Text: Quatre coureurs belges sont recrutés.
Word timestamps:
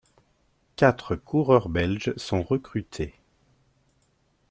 Quatre 0.77 1.15
coureurs 1.15 1.69
belges 1.69 2.11
sont 2.17 2.41
recrutés. 2.41 3.13